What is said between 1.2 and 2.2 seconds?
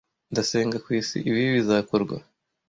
ibi bizakorwa